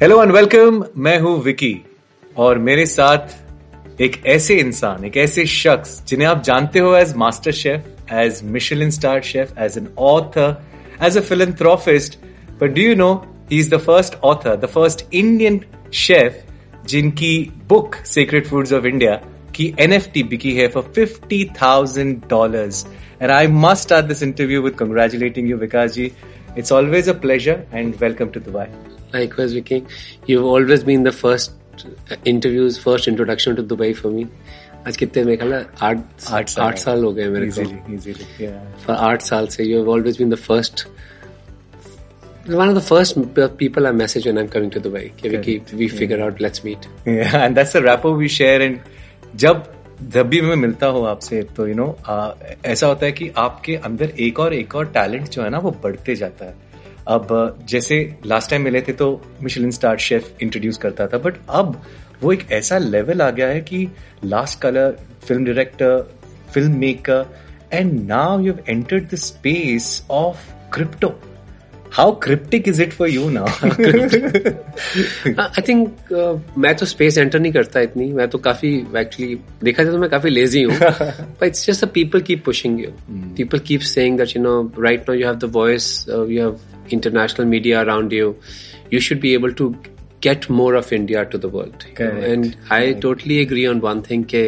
[0.00, 1.74] Hello and welcome मैं हूँ विकी
[2.36, 7.52] और मेरे साथ एक ऐसे इंसान, एक ऐसे शख्स, जिन्हें आप जानते हो as master
[7.52, 10.54] chef as Michelin star chef as an author
[11.04, 12.18] as a philanthropist
[12.60, 13.12] but do you know
[13.50, 15.60] he is the first author the first Indian
[16.02, 16.36] chef
[16.88, 17.34] जिनकी
[17.68, 19.14] book secret foods of India
[19.54, 22.70] की NFT बिकी है for fifty thousand dollar
[23.22, 26.10] and I must start this interview with congratulating you Vikas ji
[26.58, 28.68] it's always a pleasure and welcome to Dubai.
[29.12, 29.84] Likewise, Vicky.
[30.26, 31.52] You've always been the first
[32.24, 34.26] interviews, first introduction to Dubai for me.
[34.86, 35.98] आज कितने मेरे ख्याल आठ
[36.32, 40.30] आठ साल आठ साल हो गए मेरे को आठ साल से you have always been
[40.30, 40.86] the first
[42.50, 43.18] one of the first
[43.58, 45.02] people I message when I'm coming to Dubai.
[45.12, 46.24] Okay, we, we figure yeah.
[46.24, 46.86] out, let's meet.
[47.04, 48.62] Yeah, and that's the rapport we share.
[48.62, 48.78] And
[49.36, 49.66] जब
[50.14, 53.28] जब भी मैं मिलता हूँ आपसे तो you you know know, ऐसा होता है कि
[53.38, 56.54] आपके अंदर एक और एक और टैलेंट जो है ना वो बढ़ते जाता है
[57.08, 59.08] अब जैसे लास्ट टाइम मिले थे तो
[59.42, 61.80] मिशलिन स्टार शेफ इंट्रोड्यूस करता था बट अब
[62.22, 63.88] वो एक ऐसा लेवल आ गया है कि
[64.24, 64.96] last colour
[65.28, 66.02] film director
[66.54, 67.24] film maker
[67.72, 71.08] and now you entered the space of crypto
[71.92, 73.46] how cryptic is it for you now
[75.40, 76.12] I think
[76.58, 80.10] मैं तो स्पेस एंटर नहीं करता इतनी। मैं तो काफ़ी एक्चुअली देखा जाए तो मैं
[80.10, 82.90] काफ़ी लेजी हूँ। But it's just people keep pushing you
[83.36, 86.58] people keep saying that you know right now you have the voice you have
[86.93, 88.35] International media around you
[88.93, 89.73] you should be able to
[90.25, 91.81] get more of India to the world.
[92.03, 93.01] And I Correct.
[93.01, 94.21] totally agree on one thing.
[94.33, 94.43] Ke,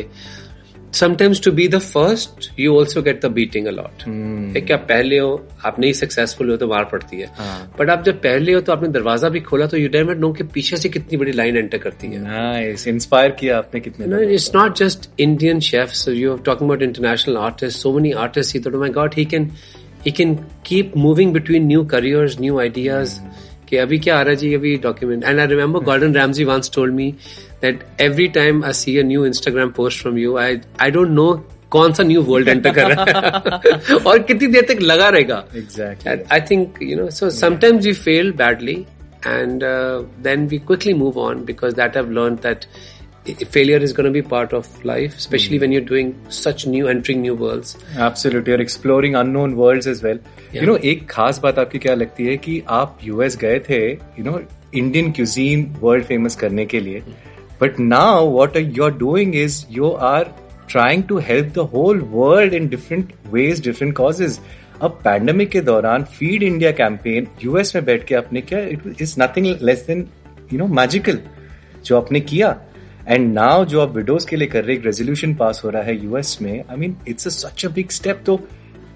[0.94, 4.04] sometimes to be the first you also get the beating a lot
[4.68, 5.32] क्या पहले हो
[5.66, 7.98] आप नहीं successful हो तो मार पड़ती है बट हाँ.
[7.98, 10.78] आप जब पहले हो तो आपने दरवाजा भी खोला तो यू डेट नो कि पीछे
[10.78, 15.60] से कितनी बड़ी लाइन एंटर करती है इंस्पायर किया आपने कितने it's not just Indian
[15.70, 19.52] chef you talking about international artist so many artist ही तो माई God he can
[20.06, 23.20] he can keep moving between new careers new ideas
[23.70, 26.72] कि अभी क्या आ रहा है जी अभी document and I remember Gordon Ramsay once
[26.76, 27.12] told me
[27.62, 31.32] that every time I see a new Instagram post from you I I don't know
[31.72, 36.24] कौन सा new world enter कर रहा है और कितनी देर तक लगा रहेगा exactly
[36.34, 38.84] I think you know so sometimes we fail badly
[39.28, 42.68] and uh, then we quickly move on because that I've learned that
[43.25, 45.61] failure is going to be part of life, especially mm.
[45.61, 47.77] when you're doing such new, entering new worlds.
[47.97, 50.19] Absolutely, you're exploring unknown worlds as well.
[50.53, 50.61] Yeah.
[50.61, 53.81] You know, एक खास बात आपकी क्या लगती है कि आप US गए थे,
[54.19, 54.41] you know,
[54.75, 57.01] cuisine world famous करने के लिए.
[57.01, 57.15] Mm.
[57.61, 60.27] But now what you're doing is you are
[60.67, 64.41] trying to help the whole world in different ways, different causes.
[64.83, 69.15] अब पैंडमिक के दौरान फ़ीड इंडिया कैंपेन यूएस में बैठ के आपने क्या it is
[69.23, 70.07] nothing less than
[70.53, 71.19] you know magical
[71.85, 72.57] जो आपने किया
[73.11, 76.05] एंड नाउ जो आप विडोज के लिए कर रहे एक रेजोल्यूशन पास हो रहा है
[76.05, 78.41] यूएस में I mean it's such a big step तो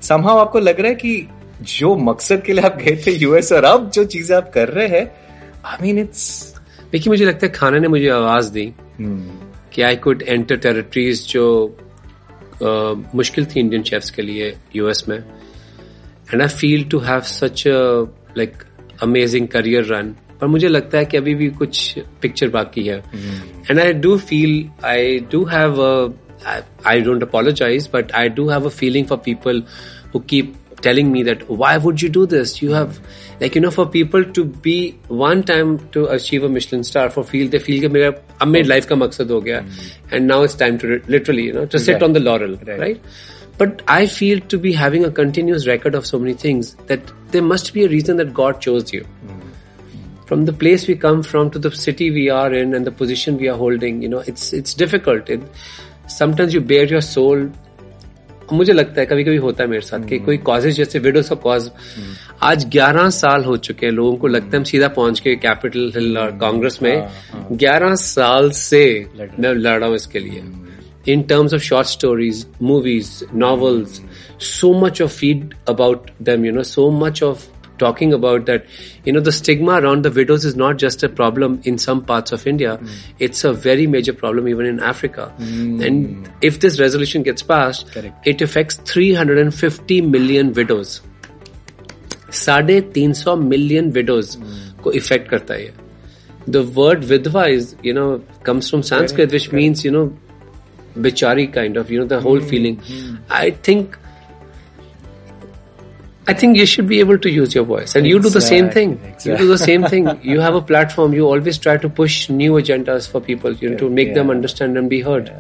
[0.03, 1.29] समहाउ आपको लग रहा है कि
[1.61, 4.87] जो मकसद के लिए आप गए थे यूएस और अब जो चीज़ें आप कर रहे
[4.87, 5.15] हैं
[5.65, 6.55] आई मीन इट्स
[6.93, 8.75] देखिए मुझे लगता है खाना ने मुझे आवाज़ दी
[9.73, 11.77] कि आई कुड एंटर टेरिटरीज जो
[12.55, 15.19] uh, मुश्किल थी इंडियन शेफ्स के लिए यूएस में.
[16.35, 17.65] And I feel to have such
[18.39, 18.53] like
[19.03, 22.99] amazing career run पर मुझे लगता है कि अभी भी कुछ पिक्चर बाकी है।
[23.71, 25.81] And I do feel I do have
[26.87, 29.63] I don't apologise but I do have a feeling for people
[30.15, 32.89] who keep telling me that why would you do this you have
[33.43, 37.49] like you know for people to be one time to achieve a star for feel
[37.49, 38.13] they feel मेरा
[38.43, 39.67] अब मेरी life का मकसद हो गया।
[40.13, 43.01] And now it's time to literally you know to set on the laurel right
[43.61, 47.41] but I feel to be having a continuous record of so many things that they
[47.41, 49.03] must be a reason that God chose you
[50.26, 53.38] From the place we come from to the city we are in and the position
[53.38, 55.30] we are holding, you know, it's it's difficult.
[55.30, 55.42] It,
[56.18, 57.50] sometimes you bare your soul
[58.54, 61.36] मुझे लगता है कभी कभी होता है मेरे साथ कि कोई कॉजेज जैसे विडोज का
[61.44, 61.70] कॉज
[62.44, 65.92] आज 11 साल हो चुके हैं लोगों को लगता है हम सीधा पहुंच के कैपिटल
[65.96, 66.96] हिल और कांग्रेस में
[67.64, 68.82] 11 साल से
[69.20, 70.44] मैं लड़ रहा हूं इसके लिए
[71.12, 74.02] in terms of short stories, movies, novels,
[74.38, 78.66] so much of feed about them, you know, so much of talking about that,
[79.06, 82.32] you know, the stigma around the widows is not just a problem in some parts
[82.32, 82.78] of India.
[82.78, 82.90] Mm.
[83.20, 85.34] It's a very major problem even in Africa.
[85.40, 85.86] Mm.
[85.86, 88.28] And if this resolution gets passed, Correct.
[88.28, 91.00] it affects 350 million widows.
[92.32, 94.36] साढ़े तीन सौ million widows
[94.84, 95.72] को effect करता है
[96.50, 98.06] the word vidhwa is you know
[98.46, 100.06] comes from Sanskrit which means you know
[100.98, 102.78] bechari kind of you know the whole feeling
[103.32, 103.96] I think
[106.28, 108.10] I think you should be able to use your voice, and exactly.
[108.10, 108.92] you do the same thing.
[109.04, 109.32] Exactly.
[109.32, 110.10] You do the same thing.
[110.22, 111.14] You have a platform.
[111.14, 114.14] You always try to push new agendas for people, you know, to make yeah.
[114.16, 115.32] them understand and be heard.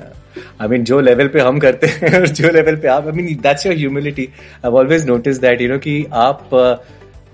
[0.59, 3.41] I mean, जो level पे हम करते हैं और जो level पे आप, I mean,
[3.41, 4.31] that's your humility.
[4.63, 6.49] I've always noticed that, you know, कि आप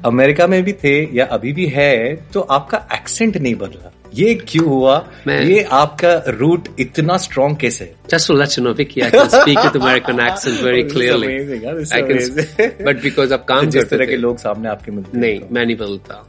[0.05, 4.66] अमेरिका में भी थे या अभी भी है तो आपका एक्सेंट नहीं बदला ये क्यों
[4.66, 5.10] हुआ?
[5.26, 7.94] मैं, ये आपका रूट इतना स्ट्रॉन्ग कैसे?
[8.12, 11.28] Just to let you know, Vicky, I can speak with American accent very clearly.
[11.28, 15.24] amazing, I can, but because अब काम जिस तरह के लोग सामने आपके मिलते हैं,
[15.24, 16.28] नहीं मैं नहीं बदलता।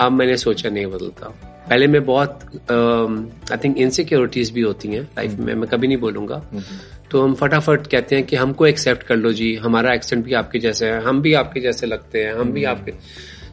[0.00, 1.26] अब मैंने सोचा नहीं बदलता।
[1.70, 2.40] पहले मैं बहुत
[3.52, 6.44] आई थिंक इनसिक्योरिटीज भी होती हैं लाइफ में मैं कभी नहीं बोलूँगा।
[7.10, 10.58] तो हम फटाफट कहते हैं कि हमको एक्सेप्ट कर लो जी। हमारा एक्सेंट भी आपके
[10.58, 12.92] जैसे है हम भी आपके जैसे लगते हैं हम भी आपके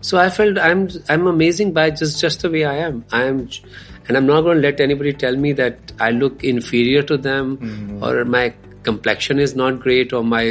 [0.03, 3.03] so I felt I am I am amazing by just just the way I am
[3.15, 3.47] I am
[4.09, 7.53] and I'm not going to let anybody tell me that I look inferior to them
[8.03, 8.43] or my
[8.83, 10.45] complexion is not great or my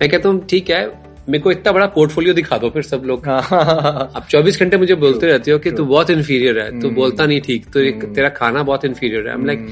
[0.00, 0.80] मैं कहता हूँ ठीक है
[1.28, 5.26] मेरे को इतना बड़ा portfolio दिखा दो फिर सब लोग आप 24 घंटे मुझे बोलते
[5.26, 8.84] रहते हो कि तू बहुत इन्फीरियर है तू बोलता नहीं ठीक तो तेरा खाना बहुत
[8.84, 9.62] इन्फीरियर है I'm like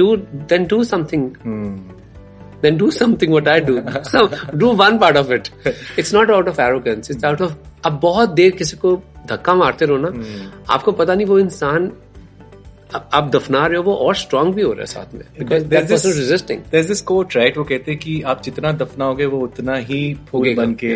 [0.00, 0.08] do
[0.52, 1.26] then do something
[2.62, 3.74] then do something what I do
[4.04, 4.22] so
[4.56, 5.50] do one part of it
[5.96, 7.54] it's not out of arrogance it's out of
[7.84, 8.96] अब बहुत देर किसी को
[9.26, 10.10] धक्का मारते रहो ना
[10.74, 11.90] आपको पता नहीं वो इंसान
[13.13, 15.87] आप दफना रहे हो वो और स्ट्रांग भी हो रहा है साथ में because that
[16.89, 17.57] this quote, right?
[17.57, 20.01] वो कहते हैं कि आप जितना दफनाओगे वो उतना ही
[20.31, 20.93] फूल बन के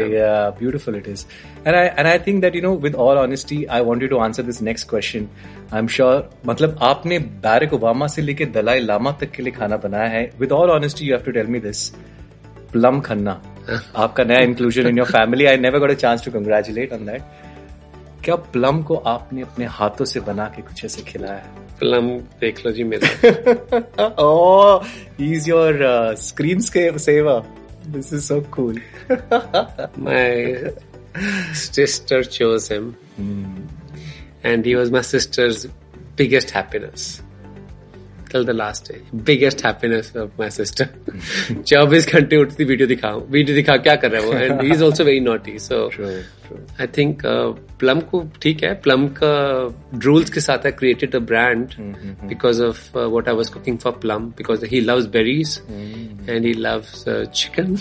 [0.60, 1.26] beautiful it is.
[1.66, 4.22] And I and I think that you know, with all honesty, I want you to
[4.28, 5.28] answer this next question.
[5.72, 10.10] I'm sure, मतलब आपने बैरक ओबामा से लेके दलाई लामा तक के लिए खाना बनाया
[10.18, 10.30] है.
[10.40, 11.84] With all honesty, you have to tell me this.
[12.74, 13.32] Plum Khanna
[13.96, 17.49] आपका नया inclusion in your family I never got a chance to congratulate on that
[18.26, 21.70] क्या प्लम को आपने अपने हाथों से बना के कुछ ऐसे खिलाया है?
[21.80, 23.08] प्लम देख लो जी मेरा
[25.22, 25.80] is your
[26.60, 27.46] screensaver
[27.88, 28.82] this is so cool
[30.00, 30.74] my
[31.56, 32.96] sister chose him
[34.46, 35.66] and he was my sister's
[36.18, 37.22] biggest happiness
[38.32, 39.00] till the last day.
[39.30, 40.86] Biggest happiness of my sister.
[41.52, 44.34] 24 घंटे उठती वीडियो दिखाओ वीडियो दिखा क्या कर रहा है वो?
[44.34, 45.86] And he is also very naughty so.
[46.82, 47.22] I think
[47.80, 49.34] Plum को ठीक है। प्लम का
[49.96, 51.74] ड्रूल्स के साथ I created a brand
[52.30, 55.60] because of what I was cooking for Plum because he loves berries
[56.30, 57.78] and he loves chicken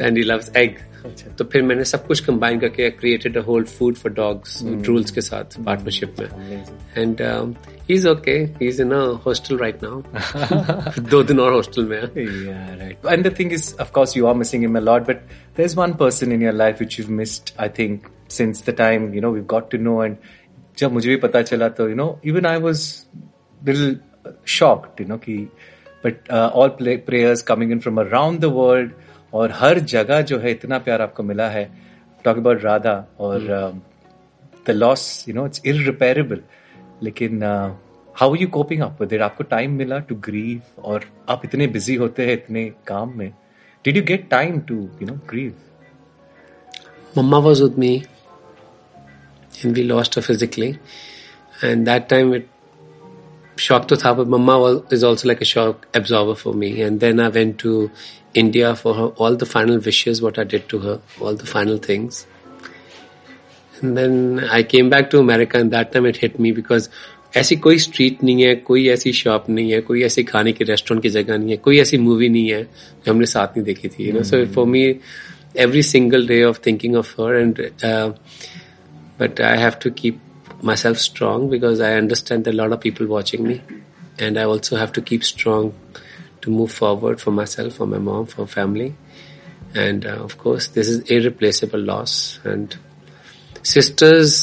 [0.00, 3.94] and he loves egg अच्छा। तो फिर मैंने सब कुछ कंबाइन करके created whole food
[3.96, 6.64] for dogs Drools के साथ partnership में।
[6.96, 7.20] And
[7.90, 8.36] is okay
[8.66, 8.92] is in
[9.26, 14.34] hostel right now दो दिन और हॉस्टल में and the thing is of you are
[14.34, 17.52] missing him a lot but there is one person in your life which you missed
[17.60, 20.16] I think since the time you know we got to know and
[20.78, 22.86] जब मुझे भी पता चला तो you know even I was
[23.60, 23.98] little
[24.58, 25.38] shocked you know की
[26.04, 28.90] but all players coming in from around the world
[29.32, 31.64] और हर जगह जो है इतना प्यार आपको मिला है।
[32.24, 33.46] टॉक अबाउट राधा और
[34.66, 36.40] the loss you know it's irreparable
[37.02, 37.42] लेकिन
[38.16, 42.26] how you coping up with आपको टाइम मिला टू ग्रीव और आप इतने बिज़ी होते
[42.26, 43.30] हैं इतने काम में।
[43.84, 45.54] Did you get time to you know grieve
[47.14, 47.94] mamma was with me
[49.64, 50.74] and we lost physically
[51.64, 52.46] and that time it
[53.58, 54.54] shock तो था but mamma
[54.92, 57.88] is also like a shock absorber for me and then I went to
[58.33, 61.77] India for her, all the final wishes, what I did to her, all the final
[61.77, 62.25] things.
[63.81, 66.89] And then I came back to America and that time it hit me because
[67.35, 71.01] ऐसी कोई street नहीं है कोई ऐसी shop नहीं है कोई ऐसी खाने की रेस्टोरेंट
[71.03, 74.05] की जगह नहीं है कोई ऐसी मूवी नहीं है जो हमने साथ नहीं देखी थी
[74.07, 74.83] you know so for me
[75.63, 78.11] every single day of thinking of her and uh,
[79.19, 80.17] but i have to keep
[80.69, 83.55] myself strong because i understand there are a lot of people watching me
[84.25, 85.71] and i also have to keep strong
[86.41, 88.89] to move forward for myself for my mom for family
[89.85, 92.17] and uh, of course this is irreplaceable loss
[92.53, 92.75] and
[93.75, 94.35] sisters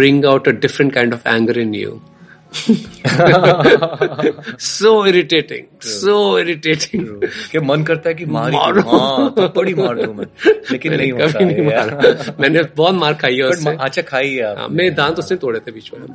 [0.00, 1.94] bring out a different kind of anger in you
[4.58, 5.64] so irritating
[5.94, 7.04] so irritating
[7.52, 10.26] कि मन करता है कि मार ही मारो। दूं, हाँ थप्पड़ ही मार दूं मैं
[10.72, 13.52] लेकिन मैंने नहीं होता कभी नहीं है यार। मारा मैंने बहुत मार खाई है But
[13.56, 16.06] उससे मा- अच्छा खाई है हाँ, मेरे दांत उसने तोड़े थे बीच में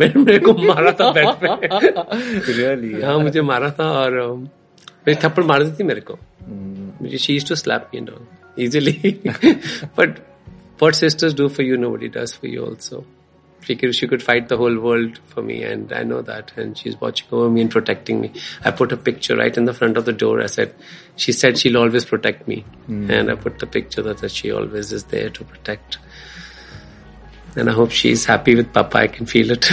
[0.00, 4.46] मैंने मेरे को मारा था बेड पे रियली हाँ मुझे मारा था और um,
[5.06, 6.18] मेरी थप्पड़ मार दी थी मेरे को
[7.02, 9.20] मुझे she to slap me and all easily
[9.98, 10.18] but
[10.80, 12.98] what sisters do for you nobody does for you also
[13.66, 16.80] she could, she could fight the whole world for me and i know that and
[16.80, 18.30] she's watching over me and protecting me
[18.70, 20.74] i put a picture right in the front of the door i said
[21.24, 22.58] she said she'll always protect me
[23.16, 25.98] and i put the picture that, that she always is there to protect
[27.56, 29.72] and i hope she's happy with papa i can feel it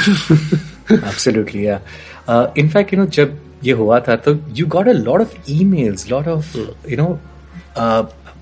[0.91, 1.79] Absolutely, yeah.
[2.27, 5.36] Uh, in fact, you know, जब ये हुआ था तो you got a lot of
[5.64, 6.58] emails lot of
[6.90, 7.18] you know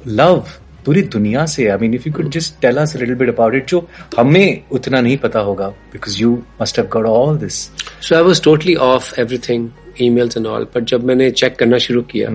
[0.06, 0.44] love
[0.86, 3.68] पूरी दुनिया से। I mean if you could just tell us little bit about it
[3.68, 7.54] जो हमें उतना नहीं पता होगा because you must have got all this
[8.00, 9.68] so I was totally off everything
[10.00, 12.28] emails and all but जब मैंने चेक करना शुरू किया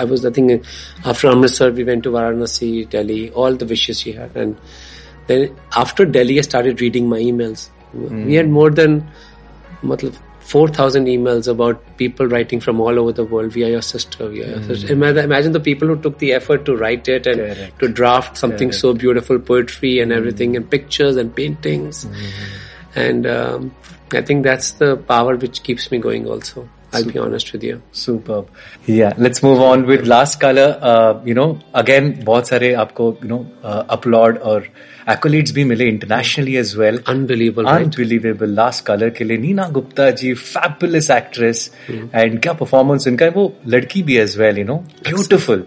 [0.00, 0.58] I was nothing
[1.06, 4.54] after Amritsar we went to Varanasi Delhi all the wishes you had and
[5.28, 9.02] then after Delhi I started reading my emails we had more than
[9.84, 10.14] मतलब
[10.44, 14.28] 4,000 emails about people writing from all over the world via your sister.
[14.28, 14.66] Via your hmm.
[14.66, 14.92] sister.
[14.92, 17.78] Imagine the people who took the effort to write it and Correct.
[17.80, 18.80] to draft something Correct.
[18.80, 20.18] so beautiful, poetry and hmm.
[20.18, 22.04] everything, and pictures and paintings.
[22.04, 22.14] Hmm.
[22.94, 23.74] And um,
[24.12, 26.68] I think that's the power which keeps me going also.
[26.93, 27.13] I'll Super.
[27.13, 27.81] be honest with you.
[27.91, 28.49] Superb.
[28.87, 30.79] Yeah, let's move on with last color.
[30.81, 34.65] Uh, you know, again, बहुत सारे आपको you know uh, applaud और
[35.07, 36.97] accolades भी मिले internationally as well.
[37.13, 37.67] Unbelievable.
[37.67, 38.47] Unbelievable.
[38.47, 38.57] Right?
[38.61, 42.09] Last color के लिए Neena Gupta ji fabulous actress mm.
[42.23, 44.57] and क्या performance इनका वो लड़की भी as well.
[44.57, 45.63] You know, beautiful.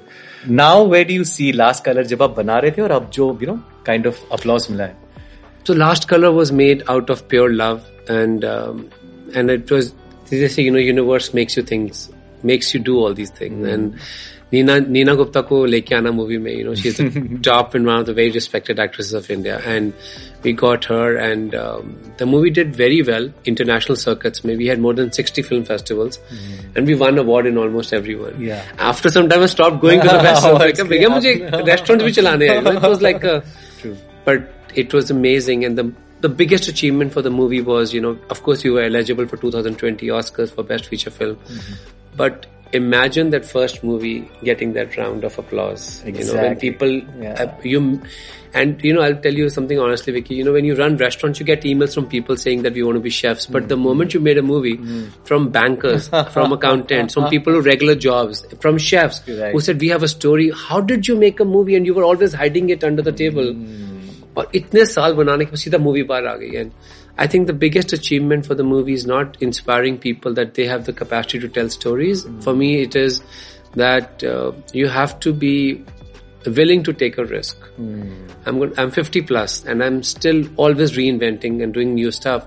[0.49, 3.33] Now where do you see last color जब आप बना रहे थे और अब जो
[3.43, 3.59] you know
[3.91, 4.97] kind of applause मिला है?
[5.65, 8.89] So last color was made out of pure love and um,
[9.35, 9.95] and it was
[10.30, 12.10] they just say you know universe makes you things
[12.44, 13.66] makes you do all these things.
[13.66, 13.74] Mm.
[13.74, 14.00] and hmm.
[14.50, 17.98] Nina Nina Gupta ko leke aana movie mein you know she's the top and one
[18.00, 19.60] of the very respected actresses of India.
[19.66, 19.94] And
[20.44, 24.46] we got her and um, the movie did very well international circuits.
[24.46, 26.18] Mein we had more than 60 film festivals.
[26.18, 26.76] Mm.
[26.78, 28.64] and we won award in almost everyone yeah.
[28.78, 30.62] after some time I stopped going to the oh, festivals
[32.78, 33.44] it was like a
[33.82, 33.98] True.
[34.24, 35.66] but it was amazing.
[35.66, 38.84] And the the biggest achievement for the movie was, you know, of course, you were
[38.84, 41.74] eligible for 2020 Oscars for Best Feature Film, mm-hmm.
[42.16, 46.04] but imagine that first movie getting that round of applause.
[46.04, 46.26] Exactly.
[46.26, 47.34] You know, when people, yeah.
[47.34, 48.02] uh, you,
[48.54, 50.36] and you know, I'll tell you something honestly, Vicky.
[50.36, 52.96] You know, when you run restaurants, you get emails from people saying that we want
[52.96, 53.46] to be chefs.
[53.46, 53.68] But mm-hmm.
[53.68, 55.24] the moment you made a movie, mm-hmm.
[55.24, 59.52] from bankers, from accountants, from people who regular jobs, from chefs right.
[59.52, 60.52] who said we have a story.
[60.52, 63.54] How did you make a movie and you were always hiding it under the table?
[64.37, 64.39] Mm-hmm.
[64.39, 66.71] और इतने साल बनाने के बाद सीधा movie बाहर आ गई and
[67.21, 70.83] I think the biggest achievement for the movie is not inspiring people that they have
[70.91, 73.21] the capacity to tell stories for me it is
[73.75, 75.85] that uh, you have to be
[76.47, 77.57] willing to take a risk.
[77.81, 78.31] Mm.
[78.47, 82.47] I'm I'm 50 plus and I'm still always reinventing and doing new stuff.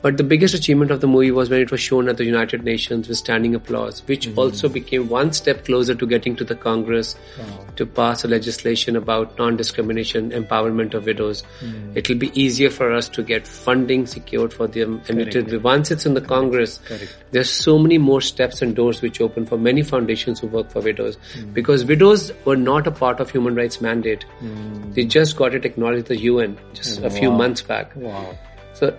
[0.00, 2.62] but the biggest achievement of the movie was when it was shown at the United
[2.62, 4.38] Nations with standing applause, which mm-hmm.
[4.38, 7.64] also became one step closer to getting to the Congress wow.
[7.76, 11.42] to pass a legislation about non-discrimination, empowerment of widows.
[11.60, 11.96] Mm.
[11.96, 15.00] It'll be easier for us to get funding secured for them.
[15.08, 17.16] And it once it's in the Congress, Correct.
[17.32, 20.80] there's so many more steps and doors which open for many foundations who work for
[20.80, 21.16] widows.
[21.34, 21.54] Mm.
[21.54, 24.24] Because widows were not a part of human rights mandate.
[24.40, 24.94] Mm.
[24.94, 27.08] They just got it acknowledged at the UN just wow.
[27.08, 27.96] a few months back.
[27.96, 28.38] Wow.
[28.74, 28.96] So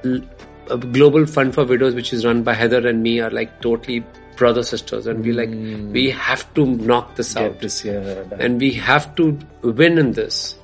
[0.71, 4.04] a global fund for widows which is run by heather and me are like totally
[4.37, 5.90] brother sisters and we like mm.
[5.93, 10.12] we have to knock this Get out this, yeah, and we have to win in
[10.12, 10.57] this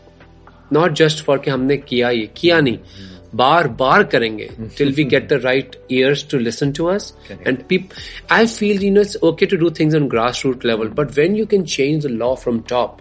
[0.71, 3.13] not just for कि हमने किया ये किया नहीं mm.
[3.36, 7.89] बार बार करेंगे till we get the right ears to listen to us and peep
[8.32, 11.36] I feel you know it's okay to do things on grass root level but when
[11.36, 12.98] you can change the law from top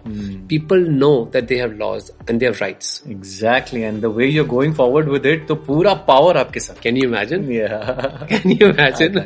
[0.49, 4.47] people know that they have laws and their right rights exactly and the way you're
[4.47, 7.47] going forward with it तो पूरा power आपके साथ can you imagine
[8.31, 9.19] can you imagine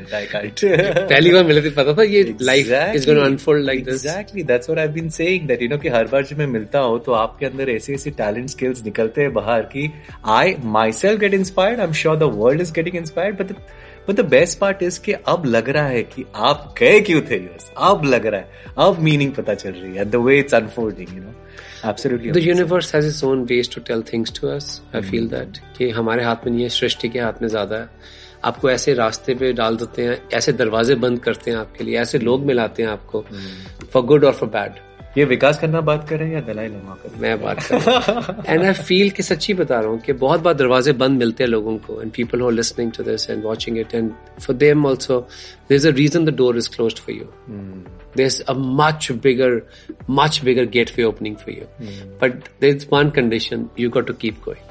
[1.09, 4.93] पहली बार मिले पता था ये life is going unfold like exactly that's what I
[4.93, 7.69] been saying that you know कि हर बार जब मैं मिलता हूँ तो आपके अंदर
[7.69, 9.91] ऐसे-ऐसे टैलेंट स्किल्स निकलते हैं बाहर की
[10.37, 11.79] आई माई myself get inspired.
[11.79, 13.37] I'm sure the world is getting inspired.
[13.37, 13.55] But the,
[14.05, 17.37] but the best part is कि अब लग रहा है कि आप गए क्यों थे
[17.37, 21.13] यूएस अब लग रहा है अब मीनिंग पता चल रही है the way it's unfolding
[21.15, 21.35] you know
[21.91, 25.35] absolutely the universe has its own ways to tell things to us I feel hmm.
[25.35, 28.93] that कि हमारे हाथ में नहीं है सृष्टि के हाथ में ज़्यादा है आपको ऐसे
[28.93, 32.83] रास्ते पे डाल देते हैं ऐसे दरवाजे बंद करते हैं आपके लिए ऐसे लोग मिलाते
[32.83, 33.25] हैं आपको
[33.93, 36.95] फॉर गुड और फॉर बैड ये विकास करना बात कर रहे हैं या दलाई लमा
[37.03, 40.53] कर मैं बात कर एंड आई फील कि सच्ची बता रहा हूँ कि बहुत बार
[40.53, 43.95] दरवाजे बंद मिलते हैं लोगों को and people who listening to this and watching it
[43.95, 44.11] and
[44.41, 45.19] for them also
[45.69, 49.61] there is a reason the door is closed for you there is a much bigger
[50.09, 50.65] much bigger
[50.97, 51.65] gateway opening for you
[52.21, 54.67] but there is one condition you got to keep going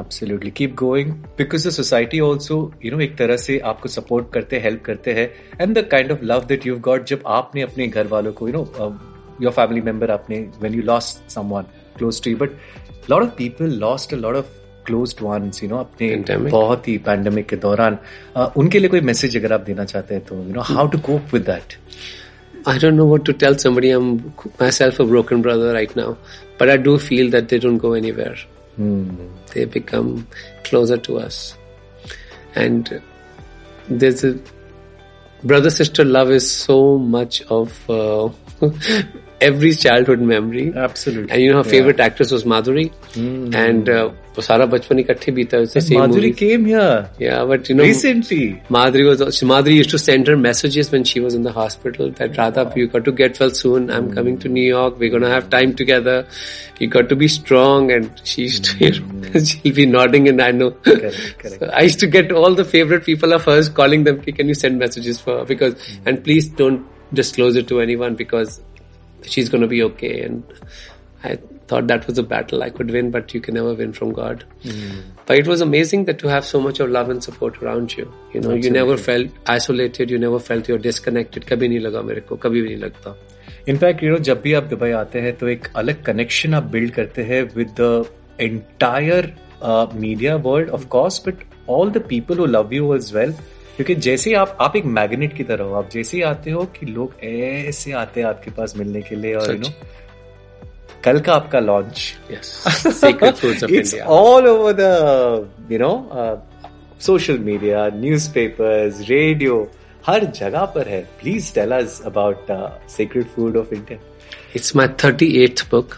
[0.00, 4.60] absolutely keep going because the society also you know एक तरह से आपको support करते
[4.60, 5.30] help करते हैं.
[5.60, 8.54] And the kind of love that you got जब आपने अपने घर वालों को you
[8.54, 8.98] know um,
[9.39, 11.65] your family member आपने when you lost someone
[11.97, 14.45] close to you but a lot of people lost a lot of
[14.89, 16.51] closed ones you know अपने Pandemic.
[16.51, 17.97] बहुत ही pandemic के दौरान
[18.37, 21.01] uh, उनके लिए कोई मैसेज अगर आप देना चाहते हैं तो you know how to
[21.09, 21.75] cope with that
[22.67, 23.91] I don't know what to tell somebody.
[23.91, 26.17] I'm myself a broken brother right now,
[26.57, 28.35] but I do feel that they don't go anywhere.
[28.75, 29.27] Hmm.
[29.53, 30.27] They become
[30.63, 31.55] closer to us,
[32.55, 33.01] and
[33.87, 34.39] there's a
[35.43, 38.29] brother sister love is so much of uh,
[39.41, 40.73] every childhood memory.
[40.75, 41.31] Absolutely.
[41.31, 42.05] And you know, her favorite yeah.
[42.05, 42.91] actress was Madhuri.
[43.13, 43.55] Mm.
[43.55, 46.33] And uh, वो सारा बचपन इकट्ठे बीता it's the same Madhuri movie.
[46.33, 47.09] came here.
[47.19, 48.61] Yeah, but you know recently.
[48.69, 52.37] Madhuri was Madhuri used to send her messages when she was in the hospital that
[52.37, 53.89] Radha, you got to get well soon.
[53.89, 54.15] I'm mm.
[54.15, 54.99] coming to New York.
[54.99, 56.27] We're gonna have time together.
[56.79, 57.91] You got to be strong.
[57.91, 59.47] And she used to, mm.
[59.51, 60.71] she'll be nodding, and I know.
[60.71, 61.59] Correct, correct.
[61.59, 64.21] So I used to get all the favorite people of hers calling them.
[64.21, 65.45] Can you send messages for her?
[65.45, 65.99] Because mm.
[66.05, 68.61] and please don't disclose it to anyone because
[69.29, 70.21] she's going to be okay.
[70.21, 70.43] And
[71.23, 74.11] I thought that was a battle I could win, but you can never win from
[74.13, 74.43] God.
[74.63, 75.03] Mm.
[75.25, 78.05] But it was amazing that to have so much of love and support around you.
[78.33, 78.67] You know, Absolutely.
[78.67, 80.11] you never felt isolated.
[80.11, 81.47] You never felt you're disconnected.
[81.53, 83.17] कभी नहीं लगा मेरे को कभी भी नहीं लगता
[83.69, 86.91] in fact you know जब भी आप दुबई आते हैं तो एक अलग कनेक्शन आप बिल्ड
[86.93, 88.05] करते हैं with the
[88.41, 89.33] entire
[89.95, 93.33] media world of course but all the people who love you as well
[93.80, 96.64] क्योंकि जैसे ही आप आप एक मैग्नेट की तरह हो आप जैसे ही आते हो
[96.78, 99.70] कि लोग ऐसे आते हैं आपके पास मिलने के लिए और यू नो
[101.04, 105.92] कल का आपका launch it's all over the you know
[107.00, 107.86] social media
[108.32, 109.56] newspapers radio
[110.06, 112.46] हर जगह पर है। Please tell us about
[112.90, 113.98] secret food of India
[114.56, 115.94] it's my thirty eight book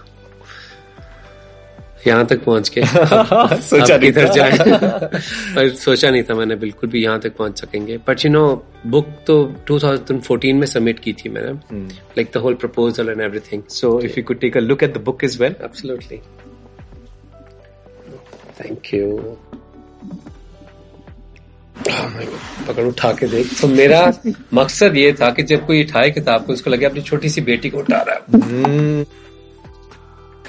[2.07, 2.83] यहाँ तक पहुँच के।
[3.63, 8.25] सोचा किधर जाए। पर सोचा नहीं था मैंने बिल्कुल भी यहाँ तक पहुँच सकेंगे। बट
[8.25, 8.45] यू नो
[8.87, 9.37] बुक तो
[9.71, 11.53] 2014 में सबमिट की थी मैंने
[12.19, 15.03] like the whole proposal and everything so if you could take a look at the
[15.05, 16.19] book is well absolutely
[18.61, 19.37] thank you
[22.69, 24.01] पकड़ उठा के देख। तो मेरा
[24.55, 27.71] मकसद ये था कि जब कोई उठाए किताब को उसको लगे अपनी छोटी सी बेटी
[27.71, 29.22] को उठा रहा है। hmm.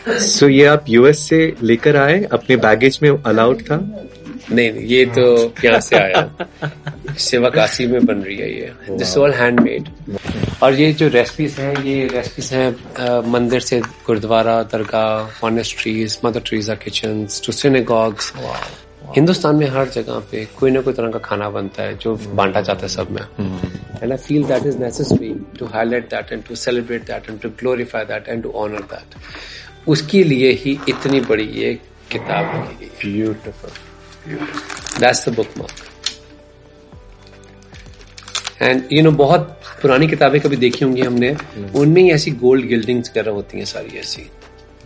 [0.07, 3.77] सो ये आप यूएस से लेकर आए अपने बैगेज में अलाउड था?
[4.51, 9.17] नहीं नहीं ये तो यहाँ से आया। सेवा काशी में बन रही है ये। दिस
[9.17, 9.87] ऑल हैंडमेड
[10.63, 16.75] और ये जो रेसिपीज़ हैं ये रेसिपीज़ हैं मंदिर से gurdwara dargah monasteries Mother Teresa
[16.83, 18.31] kitchen to synagogues
[19.15, 22.61] Hindustan में हर जगह पे कोई ना कोई तरह का खाना बनता है जो बांटा
[22.61, 23.21] जाता है सब में।
[24.03, 27.49] And I feel that is necessary to highlight that and to celebrate that and to
[27.59, 29.15] glorify that and to honour that
[29.87, 31.73] उसके लिए ही इतनी बड़ी ये
[32.11, 32.45] किताब
[33.03, 33.71] beautiful
[34.99, 35.71] that's bookmark
[38.61, 41.75] and you know बहुत पुरानी किताबें कभी देखी होंगी हमने। hmm.
[41.75, 44.29] उनमें ही ऐसी गोल्ड गिल्डिंग कर होती हैं सारी ऐसी।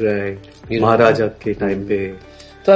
[0.02, 2.13] राइट महाराजा के टाइम पे।
[2.65, 2.72] तो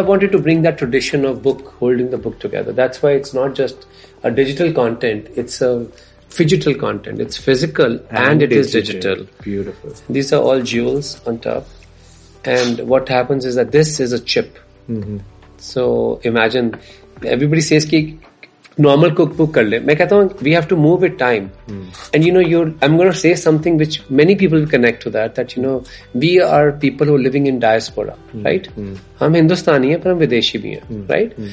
[4.29, 5.83] digital content it's a
[6.31, 11.67] physical content it's physical and it is digital beautiful these are all jewels on top
[12.44, 14.58] And what happens is that this is a chip.
[14.88, 15.18] Mm-hmm.
[15.58, 16.78] So imagine
[17.22, 18.18] everybody says कि
[18.78, 21.84] normal cookbook कर ले मैं कहता हूँ we have to move with time mm.
[22.14, 25.10] and you know you I'm going to say something which many people will connect to
[25.10, 25.76] that that you know
[26.24, 28.44] we are people who are living in diaspora mm.
[28.44, 28.92] right mm.
[29.20, 31.08] हम हिंदुस्तानी हैं पर हम विदेशी भी हैं mm.
[31.14, 31.48] right mm.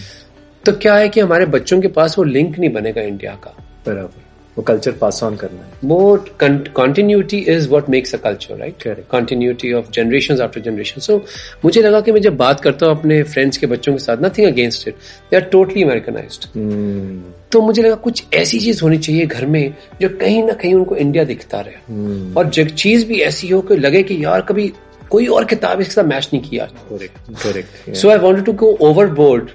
[0.65, 3.55] तो क्या है कि हमारे बच्चों के पास वो लिंक नहीं बनेगा इंडिया का
[3.87, 4.26] बराबर
[4.58, 9.72] वो कल्चर पास ऑन करना है। वो continuity is what makes a culture right continuity
[9.72, 11.16] of generation after generation so
[11.64, 14.46] मुझे लगा कि मैं जब बात करता हूँ अपने फ्रेंड्स के बच्चों के साथ nothing
[14.46, 14.94] against it
[15.30, 16.38] they are totally Americanise
[17.52, 20.96] तो मुझे लगा कुछ ऐसी चीज़ होनी चाहिए घर में जो कहीं ना कहीं उनको
[20.96, 22.36] इंडिया दिखता रहे। Hmm.
[22.36, 24.72] और जब चीज़ भी ऐसी हो कि लगे कि यार कभी
[25.10, 26.68] कोई और किताब इसके साथ मैच नहीं किया।
[27.92, 28.76] So I wanted to go
[29.14, 29.48] overboard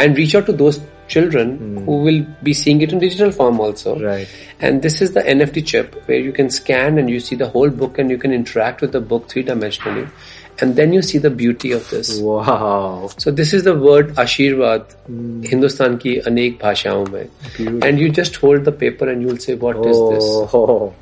[0.00, 1.84] and reach out to दोस्त children mm.
[1.84, 3.98] who will be seeing it in digital form also.
[3.98, 4.28] Right.
[4.60, 7.70] And this is the NFT chip where you can scan and you see the whole
[7.70, 10.10] book and you can interact with the book three dimensionally.
[10.58, 12.18] And then you see the beauty of this.
[12.18, 13.10] Wow.
[13.18, 15.46] So this is the word Ashirvad, mm.
[15.46, 17.82] Hindustan ki anek bhashaon mein.
[17.82, 20.54] And you just hold the paper and you'll say, what oh, is this?
[20.54, 20.94] Oh,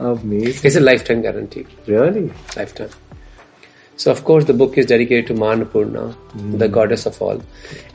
[0.00, 0.66] amazing.
[0.66, 1.66] It's a lifetime guarantee.
[1.86, 2.32] Really?
[2.56, 2.90] Lifetime.
[3.96, 6.58] So of course the book is dedicated to Manapurna, mm.
[6.58, 7.42] the goddess of all.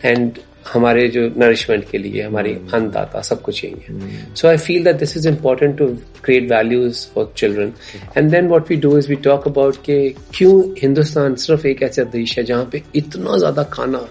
[0.03, 4.83] And हमारे जो nourishment के लिए हमारी अन्नदाता सब कुछ यही है so I feel
[4.83, 5.87] that this is important to
[6.23, 7.73] create values for children
[8.17, 9.97] and then what we do is we talk about के
[10.33, 14.07] क्यों हिंदुस्तान सिर्फ़ एक ऐसा देश है जहाँ पे इतना ज़्यादा खाना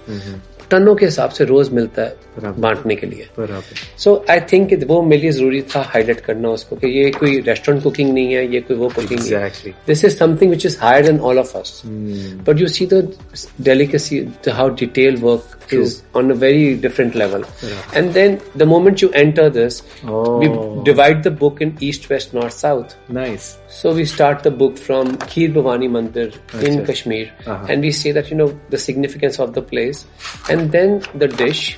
[0.72, 3.28] टनों के हिसाब से रोज मिलता है बांटने के लिए
[4.04, 7.82] सो आई थिंक वो मेरे लिए ज़रूरी था हाईलाइट करना उसको कि ये कोई रेस्टोरेंट
[7.82, 9.72] कुकिंग नहीं है ये कोई वो cooking exactly.
[9.86, 11.80] This is something which is higher than all of us
[12.48, 13.08] but you see the
[13.70, 17.44] delicacy how detail work is on a very different level.
[17.62, 17.82] Yeah.
[17.94, 20.38] And then the moment you enter this, oh.
[20.38, 22.96] we divide the book in east, west, north, south.
[23.08, 23.58] Nice.
[23.68, 26.62] So we start the book from Kheer Bhavani Mandir Achha.
[26.62, 27.66] in Kashmir, uh-huh.
[27.68, 30.06] and we say that you know the significance of the place,
[30.50, 31.76] and and then the dish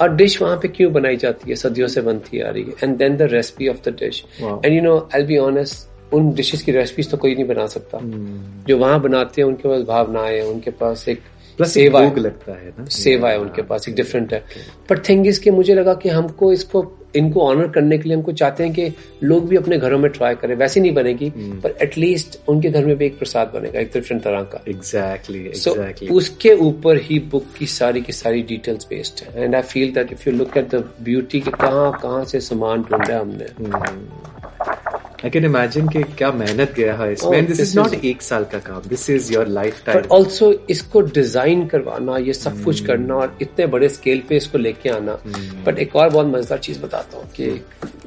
[0.00, 1.56] और dish वहाँ पे क्यों बनाई जाती है?
[1.56, 4.82] सदियों से बनती आ रही है। And then the recipe of the dish and you
[4.82, 8.68] know I be honest उन डिशेस की रेसिपीज़ तो कोई नहीं बना सकता। Hmm.
[8.68, 11.20] जो वहाँ बनाते हैं उनके पास भावनाएँ हैं उनके पास एक
[11.66, 14.44] सेवा लगता है ना। सेवा है उनके पास एक डिफरेंट है।
[14.90, 16.82] बट थिंग इसके मुझे लगा कि हमको इसको
[17.16, 20.34] इनको ऑनर करने के लिए हमको चाहते हैं कि लोग भी अपने घरों में ट्राई
[20.34, 21.62] करें वैसे नहीं बनेगी hmm.
[21.62, 25.74] पर एटलीस्ट उनके घर में भी एक प्रसाद बनेगा एक डिफरेंट तरह का एग्जैक्टली exactly,
[25.74, 26.08] exactly.
[26.08, 29.92] so, उसके ऊपर ही बुक की सारी की सारी डिटेल्स बेस्ड है and I feel
[29.94, 34.91] that if you look at the beauty के कहाँ कहाँ से सामान ढूंढा हमने hmm.
[35.24, 38.44] आई कैन इमेजिन कि क्या मेहनत गया है इसमें एंड दिस इज़ नॉट एक साल
[38.52, 39.48] का काम this is your
[39.86, 42.64] lifetime also इसको डिज़ाइन करवाना ये सब hmm.
[42.64, 45.78] कुछ करना और इतने बड़े स्केल पे इसको लेके आना बट hmm.
[45.78, 47.50] एक और बहुत मज़ेदार चीज़ बताता हूँ कि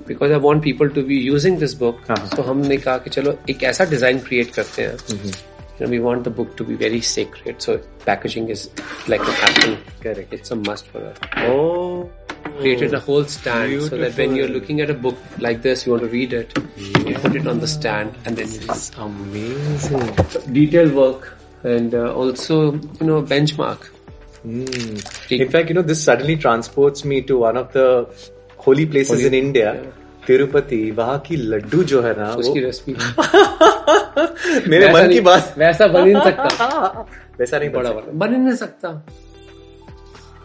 [0.08, 2.02] because I want people to be using this book
[2.36, 5.44] तो हमने कहा कि चलो एक ऐसा डिज़ाइन क्रिएट करते हैं hmm.
[5.78, 7.74] You know, we want the book to be very sacred, so
[8.06, 8.62] packaging is
[9.10, 9.74] like an apple.
[10.00, 10.30] Correct.
[10.32, 11.18] It's a must for us.
[11.40, 11.85] Oh,
[12.61, 13.91] created a whole stand Beautiful.
[13.91, 16.59] so that when you're looking at a book like this, you want to read it,
[16.77, 16.99] yeah.
[17.09, 20.17] you put it on the stand and then it's amazing.
[20.53, 23.89] Detailed work and uh, also, you know, benchmark.
[24.47, 25.41] Mm.
[25.41, 28.09] In fact, you know, this suddenly transports me to one of the
[28.57, 29.75] holy places holy, in India.
[29.75, 29.91] Yeah.
[30.27, 32.93] Tirupati वहाँ की लड्डू जो है ना उसकी recipe
[34.71, 37.07] मेरे मन की बात वैसा बन ही नहीं सकता
[37.41, 38.91] वैसा नहीं बड़ा बन ही नहीं सकता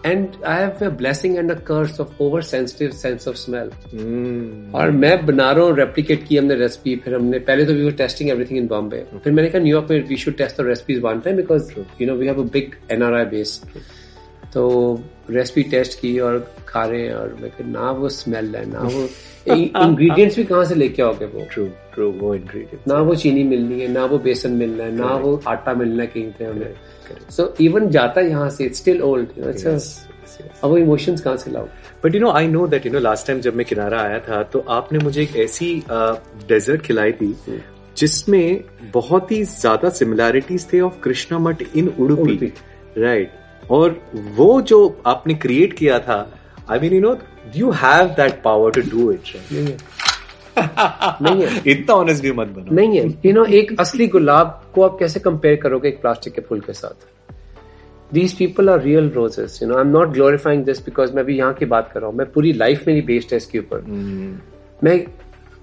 [0.06, 3.70] and I have a blessing and a curse of over sensitive sense of smell
[4.74, 7.92] और मैं बना रहा हूँ रेप्लीकेट की हमने रेसिपी फिर हमने पहले तो we were
[7.92, 11.20] testing everything in Bombay फिर मैंने कहा न्यूयॉर्क में we should test the recipes one
[11.20, 13.62] time because you know we have a big NRI base
[14.54, 14.68] तो
[15.30, 19.08] रेसिपी टेस्ट की और खा रहे हैं और मैं ना वो स्मेल है ना वो
[19.48, 21.46] इंग्रेडिएंट्स भी कहाँ से लेके आओगे वो?
[21.52, 25.14] ट्रू ट्रू वो इंग्रेडिएंट्स ना वो चीनी मिलनी है ना वो बेसन मिलना है ना
[25.14, 26.74] वो आटा मिलना है कहीं पे हमें।
[27.30, 29.28] सो इवन जाता यहाँ से इट्स स्टिल ओल्ड
[30.62, 31.68] अब वो इमोशंस कहाँ से लाओ
[32.04, 34.42] but you know I know that you know last time जब मैं किनारा आया था
[34.52, 37.60] तो आपने मुझे एक ऐसी डेजर्ट खिलाई थी hmm.
[37.96, 42.52] जिसमें बहुत ही ज़्यादा सिमिलैरिटीज थे ऑफ़ कृष्णा मठ इन उडुपी
[42.98, 44.00] राइट और
[44.36, 46.18] वो जो आपने क्रिएट किया था
[46.70, 47.16] I mean you know
[47.56, 49.32] you have that power to do it
[50.58, 54.82] नहीं है। इतना ऑनेस्ट भी मत बनो। नहीं है। यू नो एक असली गुलाब को
[54.82, 57.06] आप कैसे कंपेयर करोगे एक प्लास्टिक के फूल के साथ?
[58.14, 61.36] These people are real roses you know I am not glorifying this because मैं अभी
[61.38, 64.84] यहाँ की बात कर रहा हूँ। मैं पूरी लाइफ मेरी बेस्ड है इसके ऊपर। hmm.
[64.84, 65.06] मैं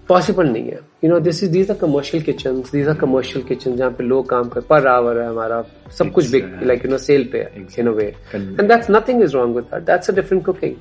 [0.09, 0.79] पॉसिबल नहीं है.
[1.03, 4.29] You know this is these are commercial kitchen these are commercial kitchen जहाँ पे लोग
[4.29, 5.63] काम कर पर आवर है हमारा
[5.97, 9.23] सब कुछ बिक लाइक यू नो सेल पे है in a way and that's nothing
[9.23, 10.73] is wrong with that that's a different cooking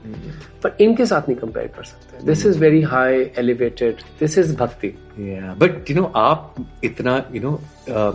[0.65, 2.25] but इनके साथ नहीं कंपेयर कर सकते.
[2.27, 4.95] This is very high elevated this is bhakti
[5.61, 7.59] but you know आप इतना you know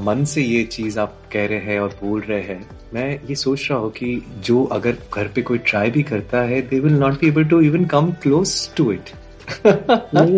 [0.06, 2.62] मन से ये चीज़ आप कह रहे हैं और बोल रहे हैं
[2.94, 6.62] मैं ये सोच रहा हूँ कि जो अगर घर पे कोई ट्राई भी करता है
[6.70, 9.10] they will not be able to even come close to it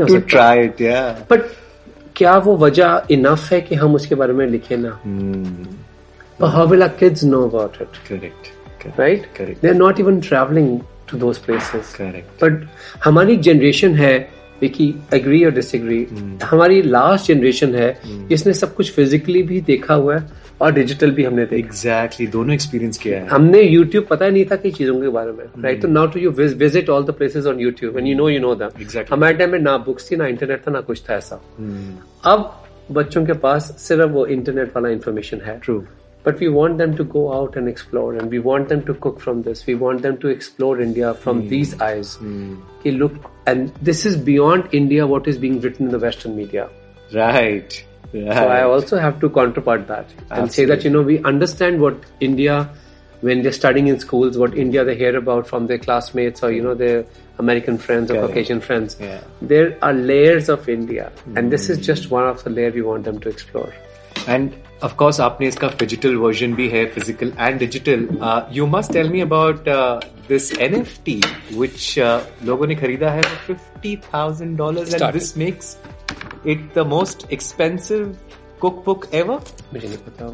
[0.07, 1.41] to try it या बट
[2.15, 4.99] क्या वो वजह इनफ है कि हम उसके बारे में लिखे ना?
[6.41, 10.21] But how will our kids know about it correct right correct they are not even
[10.21, 10.79] travelling
[11.11, 12.67] to दो प्लेसेस करेक्ट बट
[13.03, 14.29] हमारी जनरेशन है
[14.61, 16.07] विकी एग्री और डिसएग्री
[16.43, 21.23] हमारी लास्ट जनरेशन है जिसने सब कुछ फिजिकली भी देखा हुआ है। और डिजिटल भी
[21.23, 24.99] हमने एग्जैक्टली exactly, दोनों एक्सपीरियंस किया है। हमने यूट्यूब पता ही नहीं था कि चीज़ों
[25.01, 25.63] के बारे में hmm.
[25.63, 28.39] राइट तो now to you visit all the places on YouTube and you know you
[28.39, 31.41] know that हमारे टाइम में ना बुक्स थी ना इंटरनेट था ना कुछ था ऐसा।
[31.59, 31.91] Hmm.
[32.25, 32.53] अब
[32.91, 35.77] बच्चों के पास सिर्फ़ वो इंटरनेट वाला इन्फॉर्मेशन है। True
[36.25, 39.19] but we want them to go out and explore and we want them to cook
[39.19, 42.17] from this we want them to explore India from these eyes
[42.83, 46.69] कि look and this is beyond India what is being written in the western media
[47.15, 47.73] right
[48.12, 48.32] Right.
[48.34, 50.52] So I also have to counterpart that and Absolutely.
[50.54, 52.70] say that you know we understand what India
[53.20, 56.62] when they're studying in schools, what India they hear about from their classmates or you
[56.62, 57.04] know their
[57.38, 58.96] American friends or Caucasian friends.
[59.00, 59.20] Yeah.
[59.42, 61.36] There are layers of India, mm.
[61.36, 63.72] and this is just one of the layers we want them to explore.
[64.26, 68.06] And of course, आपने इसका digital version भी है, physical and digital.
[68.22, 71.24] Uh, you must tell me about uh, this NFT
[71.56, 75.76] which uh, लोगों ने खरीदा है for fifty thousand dollars, and this makes
[76.47, 78.17] it most expensive
[78.85, 79.39] cookbook ever
[79.73, 80.25] मुझे नहीं पता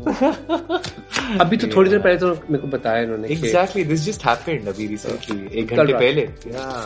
[1.42, 4.88] अभी तो थोड़ी देर पहले तो मेरे को बताया इन्होंने exactly this just happened अभी
[4.88, 6.86] recently एक घंटे पहले। Yeah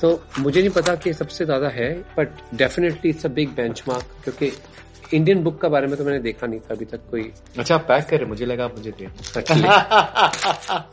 [0.00, 4.52] तो मुझे नहीं पता कि सबसे ज़्यादा है but definitely it's a big benchmark क्योंकि
[5.14, 8.04] इंडियन बुक का बारे में तो मैंने देखा नहीं था अभी तक कोई। अच्छा पैक
[8.04, 9.06] करे मुझे लगा मुझे दे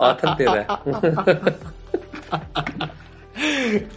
[0.02, 0.64] ऑथर दे रहा है।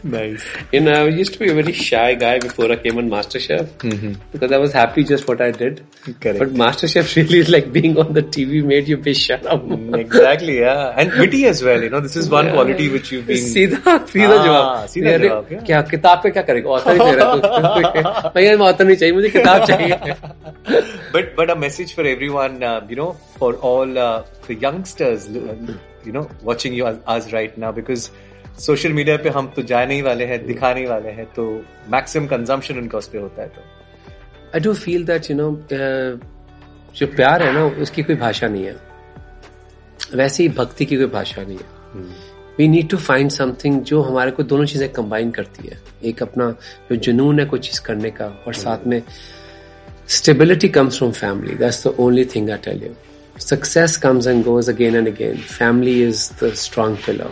[0.03, 0.43] nice.
[0.71, 3.65] You know, I used to be a very shy guy before I came on MasterChef
[3.77, 4.13] mm-hmm.
[4.31, 5.83] because I was happy just what I did.
[6.19, 6.39] Correct.
[6.39, 9.63] But MasterChef really is like being on the TV made you be shut up.
[9.95, 10.93] exactly, yeah.
[10.95, 12.53] And witty as well, you know, this is one yeah.
[12.53, 13.37] quality which you've been...
[13.37, 18.55] सीधा सीधा जवाब सीधा जवाब क्या किताब पे क्या करेगा ऑथर ही दे रहा भैया
[18.69, 20.15] ऑथर नहीं चाहिए मुझे किताब चाहिए
[21.13, 25.27] but but a message for everyone uh, you know for all uh, the youngsters
[26.05, 26.85] you know watching you
[27.15, 28.11] us right now because
[28.58, 31.44] social media पे हम तो जाए नहीं वाले हैं दिखा नहीं वाले हैं तो
[31.92, 33.62] मैक्सिमम कंजम्पशन उनका उस पर होता है तो।
[34.54, 38.76] I do feel that you know जो प्यार है ना उसकी कोई भाषा नहीं है।
[40.14, 42.04] वैसे ही भक्ति की कोई भाषा नहीं है।
[42.58, 46.50] We need to find something जो हमारे को दोनों चीज़ें कंबाइन करती है। एक अपना
[46.90, 49.02] जो जुनून है कोई चीज़ करने का और साथ में
[50.18, 52.94] stability comes from family that's the only thing I tell you
[53.44, 55.40] success comes and goes again and again.
[55.48, 57.26] Family is the strong pillar.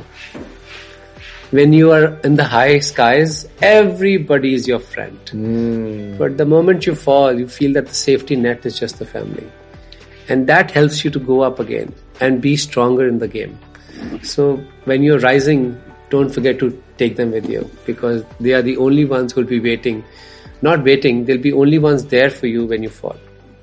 [1.50, 5.18] when you are in the high skies, everybody is your friend.
[5.26, 6.18] Mm.
[6.18, 9.46] But the moment you fall, you feel that the safety net is just the family.
[10.28, 13.58] And that helps you to go up again and be stronger in the game.
[14.22, 15.80] So when you're rising,
[16.10, 19.60] don't forget to take them with you because they are the only ones who'll be
[19.60, 20.04] waiting.
[20.62, 23.16] Not waiting, they'll be only ones there for you when you fall.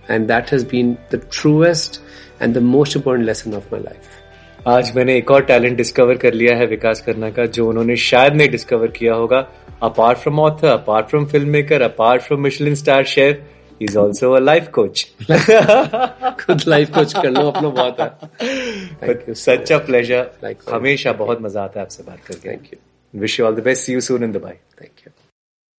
[0.07, 2.01] And that has been the truest
[2.39, 4.20] and the most important lesson of my life.
[4.67, 8.33] आज मैंने एक और talent discover कर लिया है विकास करना का जो उन्होंने शायद
[8.33, 9.37] नहीं डिस्कवर किया होगा।
[9.83, 14.67] Apart from author apart from filmmaker apart from Michelin star chef is also a life
[14.75, 15.05] coach
[16.41, 21.79] खुद लाइफ कोच कर लो अपना बहुत है। सच अ प्लेजर हमेशा बहुत मज़ा आता
[21.79, 24.31] है आपसे बात करके। Thank you wish you all the best see you soon in
[24.31, 25.11] Dubai thank you